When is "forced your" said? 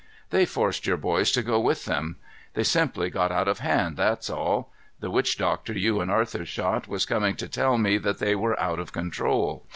0.47-0.97